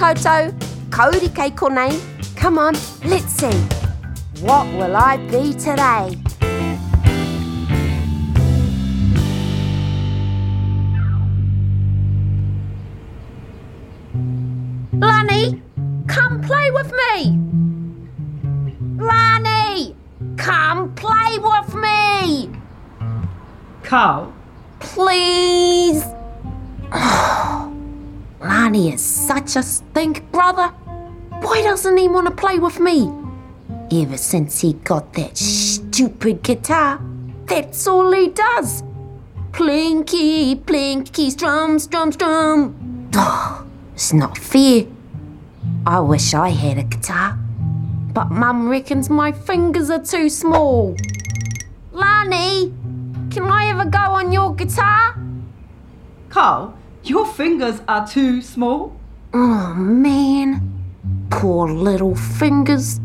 koutou. 0.00 0.52
Kauri 0.90 1.28
kei 1.28 1.50
konei. 1.50 1.92
Come 2.40 2.58
on, 2.58 2.74
let's 3.04 3.32
see. 3.40 3.58
What 4.40 4.66
will 4.78 4.96
I 4.96 5.18
be 5.30 5.52
today? 5.52 6.16
Lani, 14.94 15.62
come 16.08 16.40
play 16.40 16.70
with 16.70 16.90
me. 17.02 17.38
Lani, 18.96 19.94
come 20.36 20.94
play 20.94 21.38
with 21.38 21.74
me. 21.74 22.50
Kāo, 23.82 24.32
Please. 24.80 26.04
Lani 28.40 28.94
is 28.94 29.02
such 29.02 29.56
a 29.56 29.62
stink 29.62 30.30
brother. 30.32 30.68
Why 31.42 31.60
doesn't 31.62 31.96
he 31.98 32.08
want 32.08 32.26
to 32.26 32.34
play 32.34 32.58
with 32.58 32.80
me? 32.80 33.12
Ever 33.92 34.16
since 34.16 34.60
he 34.60 34.72
got 34.72 35.12
that 35.12 35.36
stupid 35.36 36.42
guitar, 36.42 37.00
that's 37.44 37.86
all 37.86 38.10
he 38.12 38.28
does. 38.28 38.82
Plinky, 39.52 40.56
plinky, 40.56 41.30
strum, 41.30 41.78
strum, 41.78 42.12
strum. 42.12 43.10
Oh, 43.14 43.66
it's 43.94 44.14
not 44.14 44.38
fair. 44.38 44.86
I 45.86 46.00
wish 46.00 46.32
I 46.32 46.48
had 46.48 46.78
a 46.78 46.84
guitar, 46.84 47.38
but 48.14 48.30
Mum 48.30 48.70
reckons 48.70 49.10
my 49.10 49.32
fingers 49.32 49.90
are 49.90 50.02
too 50.02 50.30
small. 50.30 50.96
Lani, 51.92 52.72
can 53.30 53.42
I 53.44 53.68
ever 53.68 53.84
go 53.84 53.98
on 53.98 54.32
your 54.32 54.54
guitar? 54.54 55.18
Kāo, 56.30 56.72
your 57.10 57.26
fingers 57.26 57.82
are 57.88 58.06
too 58.06 58.40
small. 58.40 58.96
Oh 59.34 59.74
man, 59.74 60.62
poor 61.28 61.68
little 61.68 62.14
fingers. 62.14 63.00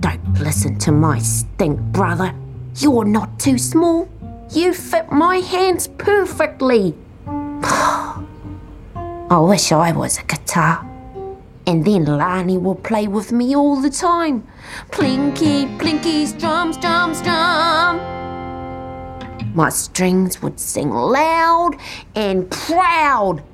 Don't 0.00 0.40
listen 0.40 0.76
to 0.80 0.90
my 0.90 1.20
stink 1.20 1.78
brother. 1.78 2.34
You're 2.78 3.04
not 3.04 3.38
too 3.38 3.56
small. 3.56 4.08
You 4.50 4.74
fit 4.74 5.12
my 5.12 5.36
hands 5.36 5.86
perfectly. 5.86 6.96
I 7.28 8.24
wish 9.30 9.70
I 9.70 9.92
was 9.92 10.18
a 10.18 10.24
guitar. 10.24 10.84
And 11.64 11.84
then 11.84 12.06
Lani 12.06 12.58
will 12.58 12.74
play 12.74 13.06
with 13.06 13.30
me 13.30 13.54
all 13.54 13.80
the 13.80 13.88
time. 13.88 14.48
Plinky, 14.90 15.78
plinky, 15.78 16.26
strum, 16.26 16.72
strum, 16.72 17.14
strum. 17.14 18.00
My 19.54 19.68
strings 19.68 20.42
would 20.42 20.58
sing 20.58 20.90
loud 20.90 21.76
and 22.16 22.50
proud. 22.50 23.44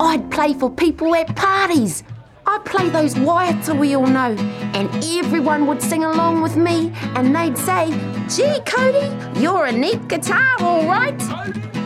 I'd 0.00 0.30
play 0.30 0.54
for 0.54 0.70
people 0.70 1.14
at 1.14 1.34
parties. 1.36 2.02
I'd 2.46 2.64
play 2.64 2.88
those 2.90 3.14
Waiata 3.14 3.78
we 3.78 3.94
all 3.94 4.06
know, 4.06 4.34
and 4.74 4.90
everyone 5.04 5.66
would 5.66 5.80
sing 5.80 6.04
along 6.04 6.42
with 6.42 6.56
me, 6.56 6.92
and 7.14 7.34
they'd 7.34 7.56
say, 7.56 7.90
Gee, 8.28 8.60
Cody, 8.66 9.40
you're 9.40 9.66
a 9.66 9.72
neat 9.72 10.08
guitar, 10.08 10.56
all 10.60 10.86
right. 10.86 11.20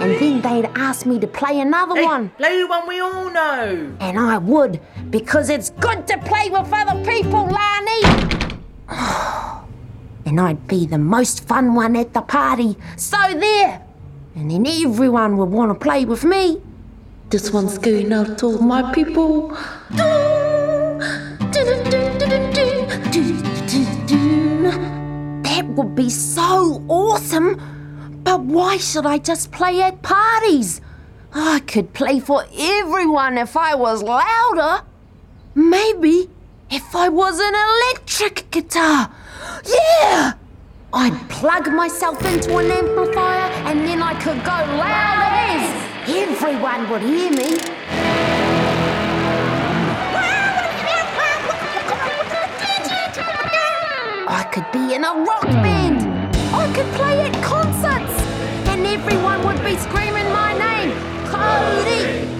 And 0.00 0.12
then 0.20 0.40
they'd 0.40 0.70
ask 0.74 1.06
me 1.06 1.18
to 1.20 1.26
play 1.26 1.60
another 1.60 2.02
one, 2.02 2.30
Play 2.30 2.64
one 2.64 2.88
we 2.88 3.00
all 3.00 3.30
know. 3.30 3.94
and 4.00 4.18
I 4.18 4.38
would, 4.38 4.80
because 5.10 5.50
it's 5.50 5.70
good 5.70 6.06
to 6.08 6.18
play 6.18 6.50
with 6.50 6.68
other 6.72 7.04
people, 7.04 7.46
Lani. 7.46 8.02
and 10.28 10.38
I'd 10.38 10.68
be 10.68 10.84
the 10.86 10.98
most 10.98 11.48
fun 11.48 11.74
one 11.74 11.96
at 11.96 12.12
the 12.12 12.20
party. 12.20 12.76
So 12.96 13.16
there. 13.32 13.82
And 14.34 14.50
then 14.50 14.66
everyone 14.66 15.38
would 15.38 15.48
want 15.48 15.72
to 15.72 15.74
play 15.74 16.04
with 16.04 16.22
me. 16.22 16.60
This 17.30 17.50
one's 17.50 17.78
going 17.78 18.12
out 18.12 18.36
to 18.38 18.46
all 18.46 18.58
my 18.58 18.92
people. 18.92 19.48
That 25.48 25.64
would 25.66 25.94
be 25.94 26.10
so 26.10 26.84
awesome. 26.88 28.20
But 28.22 28.40
why 28.42 28.76
should 28.76 29.06
I 29.06 29.16
just 29.16 29.50
play 29.50 29.80
at 29.80 30.02
parties? 30.02 30.82
I 31.32 31.60
could 31.60 31.94
play 31.94 32.20
for 32.20 32.44
everyone 32.56 33.38
if 33.38 33.56
I 33.56 33.74
was 33.74 34.02
louder. 34.02 34.84
Maybe 35.54 36.28
if 36.70 36.94
I 36.94 37.08
was 37.08 37.38
an 37.40 37.54
electric 37.54 38.50
guitar. 38.50 39.10
Yeah! 39.64 40.34
I'd 40.92 41.28
plug 41.28 41.72
myself 41.72 42.24
into 42.24 42.56
an 42.56 42.70
amplifier 42.70 43.50
and 43.68 43.80
then 43.80 44.02
I 44.02 44.14
could 44.14 44.42
go 44.44 44.58
loud 44.76 45.32
as 45.50 46.08
everyone 46.08 46.90
would 46.90 47.02
hear 47.02 47.30
me. 47.30 47.58
I 54.30 54.44
could 54.52 54.70
be 54.72 54.94
in 54.94 55.04
a 55.04 55.14
rock 55.14 55.44
band. 55.44 56.02
I 56.54 56.72
could 56.74 56.90
play 56.94 57.20
at 57.20 57.42
concerts 57.42 58.22
and 58.68 58.86
everyone 58.86 59.46
would 59.46 59.62
be 59.64 59.76
screaming 59.76 60.30
my 60.32 60.52
name. 60.56 60.92
Cody! 61.26 62.37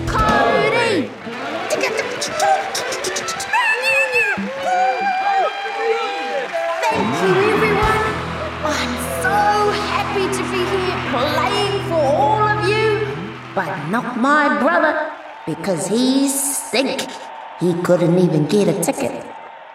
But 13.58 13.88
not 13.88 14.16
my 14.16 14.56
brother, 14.60 15.10
because 15.44 15.88
he's 15.88 16.32
stink. 16.32 17.10
He 17.58 17.74
couldn't 17.82 18.16
even 18.16 18.46
get 18.46 18.68
a 18.68 18.80
ticket. 18.80 19.26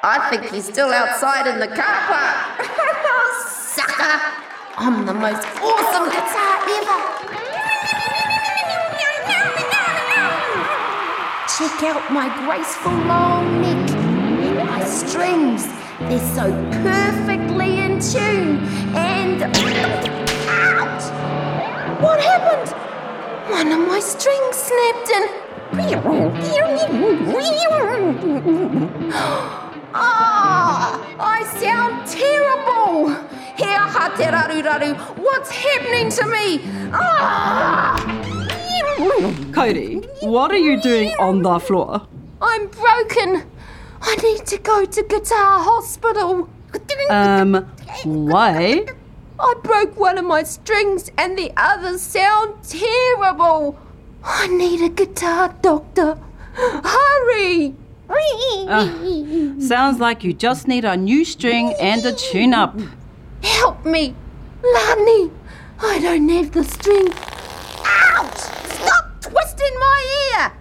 I 0.01 0.29
think 0.29 0.49
he's 0.53 0.63
still 0.63 0.87
outside 0.87 1.47
in 1.47 1.59
the 1.59 1.67
car 1.67 1.99
park. 2.07 2.69
Oh, 3.15 3.75
sucker! 3.75 4.15
I'm 4.77 5.05
the 5.05 5.13
most 5.13 5.45
awesome 5.59 6.07
guitar 6.15 6.55
ever. 6.77 6.99
Check 11.57 11.83
out 11.83 12.03
my 12.09 12.27
graceful 12.45 12.93
long 13.11 13.61
neck 13.61 14.03
my 14.65 14.83
strings. 14.85 15.67
They're 16.07 16.35
so 16.35 16.51
perfectly 16.83 17.79
in 17.79 17.99
tune. 17.99 18.59
And. 18.95 19.32
One 23.63 23.71
of 23.71 23.87
my 23.87 23.99
strings 24.01 24.57
snapped 24.57 25.09
and. 25.15 25.29
Ah, 29.95 30.99
I 31.17 31.43
sound 31.61 32.05
terrible. 32.05 33.07
Here, 33.55 33.85
hateraruraru. 33.95 34.97
What's 35.17 35.51
happening 35.51 36.09
to 36.09 36.25
me? 36.25 36.59
Ah! 36.91 37.95
Cody, 39.53 40.01
what 40.19 40.51
are 40.51 40.57
you 40.57 40.81
doing 40.81 41.13
on 41.17 41.41
the 41.41 41.57
floor? 41.59 42.05
I'm 42.41 42.67
broken. 42.67 43.43
I 44.01 44.15
need 44.17 44.45
to 44.47 44.57
go 44.57 44.83
to 44.83 45.03
Guitar 45.03 45.63
Hospital. 45.63 46.49
Um, 47.09 47.65
why? 48.03 48.85
I 49.43 49.55
broke 49.61 49.97
one 49.97 50.17
of 50.17 50.23
my 50.23 50.43
strings 50.43 51.11
and 51.17 51.37
the 51.37 51.51
others 51.57 52.01
sound 52.01 52.63
terrible. 52.63 53.77
I 54.23 54.47
need 54.47 54.81
a 54.81 54.87
guitar 54.87 55.53
doctor. 55.61 56.17
Hurry! 56.53 57.75
Ah, 58.09 58.89
sounds 59.59 59.99
like 59.99 60.23
you 60.23 60.31
just 60.31 60.69
need 60.69 60.85
a 60.85 60.95
new 60.95 61.25
string 61.25 61.73
and 61.77 62.05
a 62.05 62.13
tune 62.13 62.53
up. 62.53 62.79
Help 63.43 63.85
me! 63.85 64.15
Lani! 64.63 65.29
I 65.81 65.99
don't 65.99 66.29
have 66.29 66.51
the 66.53 66.63
string. 66.63 67.09
Ouch! 67.85 68.37
Stop 68.37 69.19
twisting 69.19 69.75
my 69.77 70.37
ear! 70.37 70.53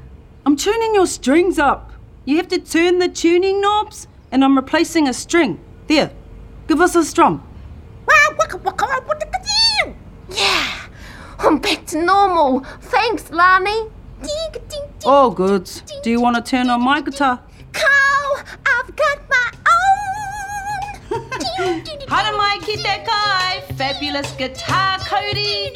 I'm 0.44 0.56
tuning 0.56 0.92
your 0.92 1.06
strings 1.06 1.60
up. 1.60 1.92
You 2.24 2.36
have 2.38 2.48
to 2.48 2.58
turn 2.58 2.98
the 2.98 3.08
tuning 3.08 3.60
knobs, 3.60 4.08
and 4.32 4.42
I'm 4.42 4.56
replacing 4.56 5.06
a 5.06 5.12
string. 5.12 5.60
There, 5.86 6.10
give 6.66 6.80
us 6.80 6.96
a 6.96 7.04
strum. 7.04 7.46
Yeah, 10.28 10.88
I'm 11.38 11.58
back 11.58 11.86
to 11.86 12.02
normal. 12.02 12.60
Thanks, 12.80 13.30
Lani. 13.30 13.88
All 15.04 15.30
good. 15.30 15.70
Do 16.02 16.10
you 16.10 16.20
want 16.20 16.36
to 16.36 16.42
turn 16.42 16.70
on 16.70 16.82
my 16.82 17.00
guitar? 17.00 17.40
Kāo, 17.72 18.44
I've 18.66 18.94
got 18.94 19.18
my 19.28 19.50
own. 19.78 20.98
Haramai 22.12 22.60
ki 22.64 22.76
te 22.76 23.04
kai, 23.08 23.62
fabulous 23.76 24.30
guitar, 24.32 24.98
Cody. 25.00 25.72